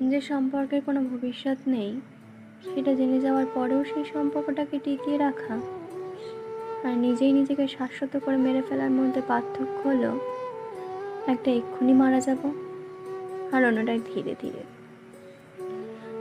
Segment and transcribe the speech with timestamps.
[0.00, 2.00] যে সম্পর্কের কোনো ভবিষ্যৎ নেই,
[2.74, 5.54] সেটা জেনে যাওয়ার পরেও সেই সম্পর্কটাকে টিকিয়ে রাখা
[6.84, 10.18] আর নিজেই নিজেকে শাশ্বত করে মেরে ফেলার মধ্যে পার্থক্য হলো,
[11.26, 12.42] একটা এক্ষুনি মারা যাব
[13.52, 14.62] আর অন্যটায় ধীরে ধীরে।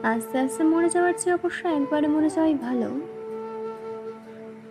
[0.04, 3.00] আস্তে আস্তে মরে যাওয়ার চেয়ে অবশ্য একবারে মরে যাওয়াই ভালো।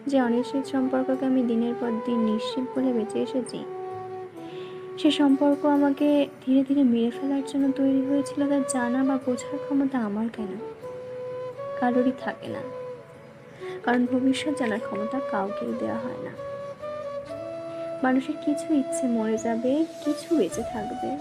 [0.07, 3.59] যে অনিশ্চিত সম্পর্ককে আমি দিনের পর দিন নিশ্চিত বলে বেঁচে এসেছি
[4.99, 9.99] সে সম্পর্ক আমাকে ধীরে ধীরে মেরে ফেলার জন্য তৈরি হয়েছিল তার জানা বা বোঝার ক্ষমতা
[9.99, 10.59] আমার কেন?
[11.81, 12.59] কারোরই থাকে না।
[13.83, 16.31] কারণ ভবিষ্যৎ জানার ক্ষমতা কাউকেই দেওয়া হয় না।
[18.03, 21.17] মানুষের কিছু ইচ্ছে মরে যাবে, কিছু বেঁচে থাকবে।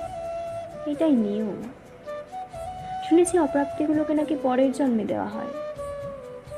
[0.92, 1.64] এটাই নিয়ম।
[3.10, 5.48] শুনেছি অপ্রাপ্তিগুলোকে নাকি পরের জন্মে দেওয়া হয়।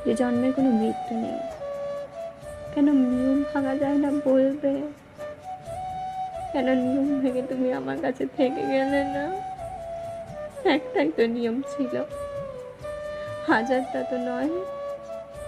[0.05, 1.39] যে জন্মের কোনো মৃত্যু নেই।
[2.75, 4.81] কেন নিয়ম ভাঙা যায় না বলবে?
[6.57, 9.25] কেন নিয়ম ভেঙে তুমি আমার কাছে থেকে গেলে না?
[10.75, 11.93] একটাই তো নিয়ম ছিল।
[13.47, 14.51] হাজারটা তো নয়,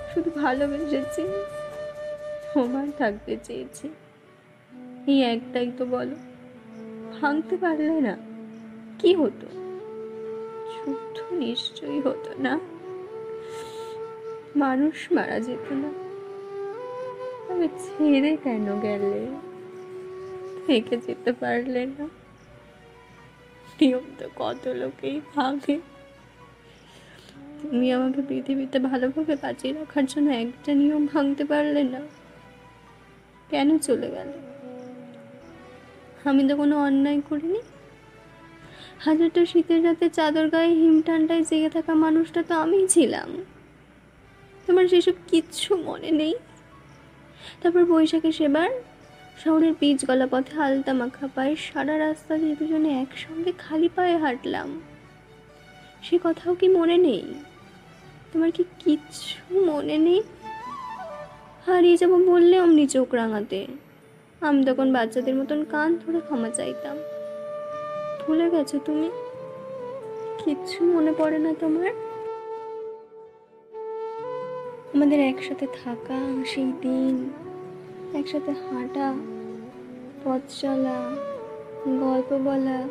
[0.10, 1.24] শুধু ভালোবেসেছি
[2.52, 3.86] সমান থাকতে চেয়েছি।
[5.12, 6.18] এই একটাই তো বলো,
[7.16, 8.14] ভাঙতে পারলে না
[9.00, 9.48] কি হতো?
[10.74, 12.54] যুদ্ধ নিশ্চয়ই হতো না।
[14.56, 15.90] মানুষ মারা যেত না।
[17.46, 19.22] তবে ছেড়ে কেন গেলে?
[20.70, 22.06] থেকে যেতে পারলে না।
[23.82, 25.76] নিয়ম তো কত লোকেই ভাঙে
[27.62, 32.02] তুমি আমাকে পৃথিবীতে ভালোভাবে বাঁচিয়ে রাখার জন্য একটা নিয়ম ভাঙতে পারলে না।
[33.50, 34.38] কেন চলে গেলে?
[36.30, 37.62] আমি তো কোনো অন্যায় করিনি।
[39.00, 43.30] হাজারটা শীতের রাতে চাদর গায়ে হিম ঠান্ডায় জেগে থাকা মানুষটা তো আমিই ছিলাম।
[44.68, 46.34] তোমার সেসব কিচ্ছু মনে নেই?
[47.62, 48.70] তারপর বৈশাখে সেবার
[49.44, 54.82] শহরের পিচ গলা পথে আলতা মাখা পায়ে সারা রাস্তা দিয়ে দুজনে একসঙ্গে খালি পায়ে হাঁটলাম।
[56.04, 57.34] সে কথাও কি মনে নেই?
[58.34, 60.22] তোমার কি কিচ্ছু মনে নেই?
[61.66, 63.68] হারিয়ে যাব বললে অমনি চোখ রাঙাতে।
[64.42, 66.98] আমি তখন বাচ্চাদের মতন কান ধরে ক্ষমা চাইতাম।
[68.22, 69.10] ভুলে গেছো তুমি?
[70.44, 71.92] কিচ্ছু মনে পড়ে না তোমার?
[74.94, 77.16] আমাদের একসাথে থাকা, সেই দিন
[78.14, 79.14] একসাথে হাঁটা,
[80.24, 81.16] পথ চলা,
[82.00, 82.88] গল্প বলা,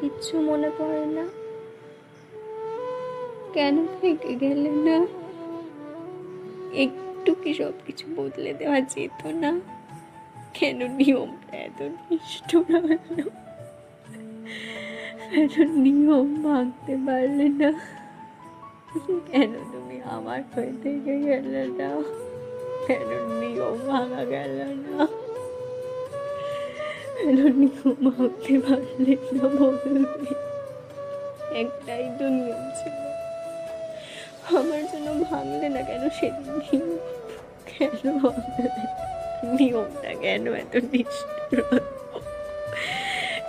[0.00, 1.28] কিচ্ছু মনে পড়ে না।
[3.52, 5.06] কেন থেকে গেলে না?
[6.74, 9.60] একটু কি সব কিছু বদলে দেওয়া যেত না?
[10.54, 13.30] কেন নিয়মটা এত নিষ্ঠুর হলো?
[15.42, 17.72] এত নিয়ম ভাঙতে পারলে না?
[19.32, 22.02] কেন তুমি আমার হয়ে থেকে গেলে না?
[22.84, 24.56] কেন নিয়ম ভাঙা গেল
[31.54, 32.96] একটাই তো নিয়ম ছিল
[34.50, 36.90] আমার জন্য ভাঙলে না কেন সেদিন নিয়ম
[37.70, 37.94] কেন
[39.54, 41.58] নিয়মটা কেন এত নিষ্ঠুর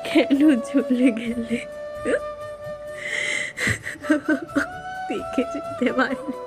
[0.07, 1.57] কেন চলে গেলে
[5.09, 6.44] দেখে যেতে পারলে